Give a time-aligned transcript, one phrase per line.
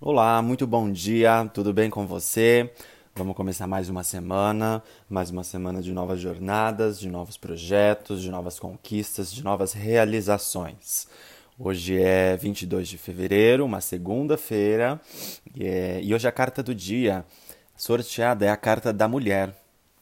[0.00, 2.72] Olá, muito bom dia, tudo bem com você?
[3.16, 8.30] Vamos começar mais uma semana, mais uma semana de novas jornadas, de novos projetos, de
[8.30, 11.08] novas conquistas, de novas realizações.
[11.58, 15.00] Hoje é 22 de fevereiro, uma segunda-feira,
[15.52, 16.00] e, é...
[16.00, 17.24] e hoje a carta do dia
[17.76, 19.52] sorteada é a carta da mulher.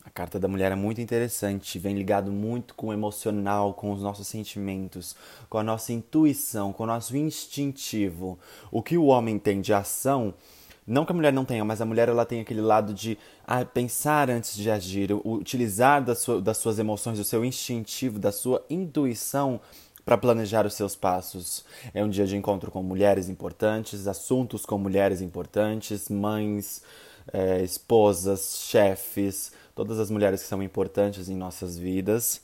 [0.07, 4.01] A carta da mulher é muito interessante, vem ligado muito com o emocional, com os
[4.01, 5.17] nossos sentimentos,
[5.51, 8.39] com a nossa intuição, com o nosso instintivo.
[8.71, 10.33] O que o homem tem de ação,
[10.87, 13.65] não que a mulher não tenha, mas a mulher ela tem aquele lado de ah,
[13.65, 18.65] pensar antes de agir, utilizar das, sua, das suas emoções, do seu instintivo, da sua
[18.71, 19.61] intuição
[20.05, 21.65] para planejar os seus passos.
[21.93, 26.81] É um dia de encontro com mulheres importantes, assuntos com mulheres importantes, mães,
[27.33, 32.41] é, esposas, chefes, todas as mulheres que são importantes em nossas vidas.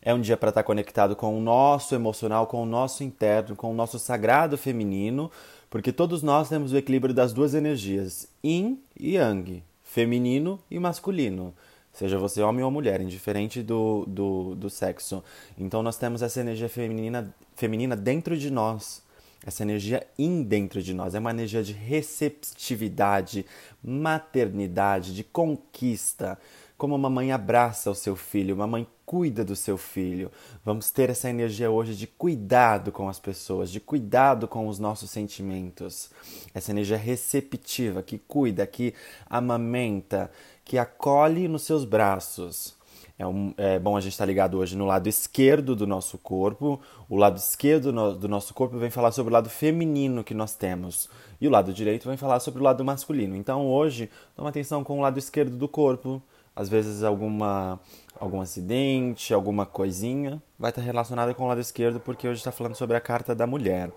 [0.00, 3.72] É um dia para estar conectado com o nosso emocional, com o nosso interno, com
[3.72, 5.28] o nosso sagrado feminino,
[5.68, 11.52] porque todos nós temos o equilíbrio das duas energias, yin e yang, feminino e masculino.
[11.92, 15.24] Seja você homem ou mulher, indiferente do, do, do sexo.
[15.58, 19.04] Então nós temos essa energia feminina, feminina dentro de nós
[19.46, 21.14] essa energia in dentro de nós.
[21.14, 23.46] É uma energia de receptividade,
[23.82, 26.36] maternidade, de conquista.
[26.76, 30.30] Como uma mãe abraça o seu filho, uma mãe cuida do seu filho.
[30.62, 35.10] Vamos ter essa energia hoje de cuidado com as pessoas, de cuidado com os nossos
[35.10, 36.10] sentimentos.
[36.52, 38.92] Essa energia receptiva que cuida, que
[39.30, 40.30] amamenta,
[40.66, 42.76] que acolhe nos seus braços.
[43.18, 46.18] É, um, é bom a gente estar tá ligado hoje no lado esquerdo do nosso
[46.18, 46.78] corpo.
[47.08, 50.54] O lado esquerdo no, do nosso corpo vem falar sobre o lado feminino que nós
[50.54, 51.08] temos.
[51.40, 53.34] E o lado direito vem falar sobre o lado masculino.
[53.34, 56.22] Então hoje, toma atenção com o lado esquerdo do corpo.
[56.56, 57.78] Às vezes alguma
[58.18, 62.74] algum acidente, alguma coisinha vai estar relacionada com o lado esquerdo, porque hoje está falando
[62.74, 63.90] sobre a carta da mulher.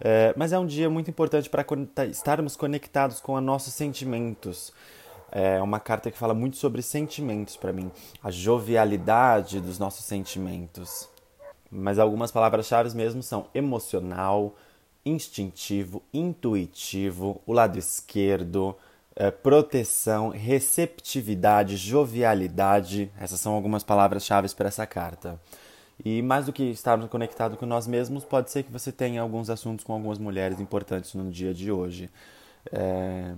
[0.00, 1.66] É, mas é um dia muito importante para
[2.08, 4.72] estarmos conectados com os nossos sentimentos.
[5.30, 7.90] É uma carta que fala muito sobre sentimentos para mim,
[8.22, 11.08] a jovialidade dos nossos sentimentos.
[11.70, 14.54] Mas algumas palavras-chave mesmo são emocional,
[15.04, 18.74] instintivo, intuitivo, o lado esquerdo,
[19.18, 23.10] é, proteção, receptividade, jovialidade.
[23.20, 25.40] Essas são algumas palavras-chave para essa carta.
[26.04, 29.50] E mais do que estarmos conectados com nós mesmos, pode ser que você tenha alguns
[29.50, 32.08] assuntos com algumas mulheres importantes no dia de hoje.
[32.72, 33.34] É...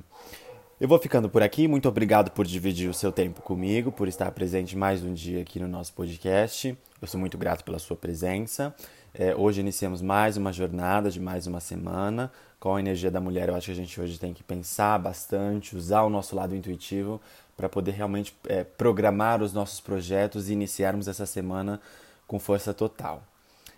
[0.81, 1.69] Eu vou ficando por aqui.
[1.69, 5.61] Muito obrigado por dividir o seu tempo comigo, por estar presente mais um dia aqui
[5.61, 6.75] no nosso podcast.
[7.03, 8.75] Eu sou muito grato pela sua presença.
[9.13, 12.33] É, hoje iniciamos mais uma jornada de mais uma semana.
[12.59, 15.77] Com a energia da mulher, eu acho que a gente hoje tem que pensar bastante,
[15.77, 17.21] usar o nosso lado intuitivo
[17.59, 21.79] para poder realmente é, programar os nossos projetos e iniciarmos essa semana
[22.27, 23.23] com força total.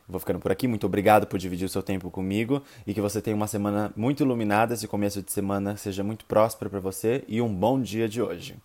[0.09, 0.67] Vou ficando por aqui.
[0.67, 4.23] Muito obrigado por dividir o seu tempo comigo e que você tenha uma semana muito
[4.23, 4.75] iluminada.
[4.75, 8.57] Esse começo de semana seja muito próspero para você e um bom dia de hoje.